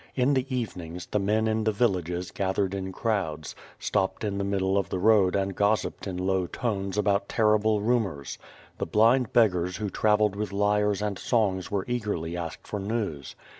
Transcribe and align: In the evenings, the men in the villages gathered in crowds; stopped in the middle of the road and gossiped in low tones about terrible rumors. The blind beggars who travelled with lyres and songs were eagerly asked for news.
In 0.15 0.33
the 0.33 0.47
evenings, 0.49 1.05
the 1.05 1.19
men 1.19 1.47
in 1.47 1.63
the 1.63 1.71
villages 1.71 2.31
gathered 2.31 2.73
in 2.73 2.91
crowds; 2.91 3.55
stopped 3.77 4.23
in 4.23 4.39
the 4.39 4.43
middle 4.43 4.75
of 4.75 4.89
the 4.89 4.97
road 4.97 5.35
and 5.35 5.55
gossiped 5.55 6.07
in 6.07 6.17
low 6.17 6.47
tones 6.47 6.97
about 6.97 7.29
terrible 7.29 7.81
rumors. 7.81 8.39
The 8.79 8.87
blind 8.87 9.31
beggars 9.31 9.77
who 9.77 9.91
travelled 9.91 10.35
with 10.35 10.51
lyres 10.51 11.03
and 11.03 11.19
songs 11.19 11.69
were 11.69 11.85
eagerly 11.87 12.35
asked 12.35 12.65
for 12.65 12.79
news. 12.79 13.35